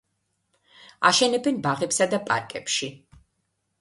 აშენებენ 1.09 1.61
ბაღებსა 1.67 2.09
და 2.15 2.21
პარკებში. 2.31 2.91